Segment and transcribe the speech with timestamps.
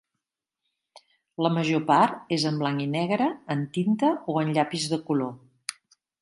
[1.45, 5.79] La major part és en blanc i negre, en tinta o en llapis de color.